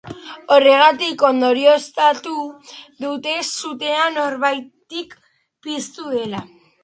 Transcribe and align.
Horregatik 0.53 1.23
ondorioztatu 1.27 2.33
dute 3.05 3.35
sutea 3.49 4.09
norbaitik 4.15 5.15
piztu 5.69 6.11
duela. 6.15 6.43